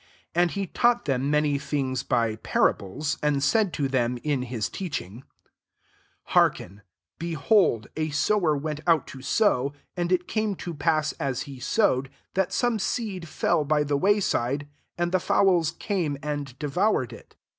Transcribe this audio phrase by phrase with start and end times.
[0.33, 4.67] 2 And he taught them many things by parables, and said to them, in his
[4.67, 5.21] teaching, 3"
[6.33, 6.81] Hearken:
[7.19, 11.59] Behold, a sower went out* to sow: 4 and it came to pass as he
[11.59, 14.65] sowed, that some 9eed fell by the yi^cj'Bide,
[14.97, 17.35] and the fowls came and devoured it.